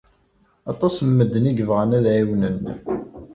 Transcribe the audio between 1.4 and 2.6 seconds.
i yebɣan ad ɛiwnen.